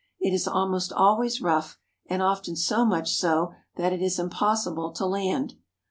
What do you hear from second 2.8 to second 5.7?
much so that it is impossible to land.